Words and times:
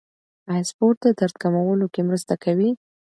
آیا 0.51 0.63
سپورت 0.69 0.97
د 1.03 1.07
درد 1.19 1.35
کمولو 1.43 1.87
کې 1.93 2.01
مرسته 2.09 2.33
کوي؟ 2.43 2.69